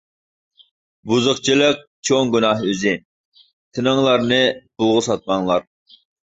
[1.09, 2.95] بۇزۇقچىلىق چوڭ گۇناھ ئۆزى،
[3.43, 4.41] تىنىڭلارنى
[4.79, 5.71] پۇلغا ساتماڭلار.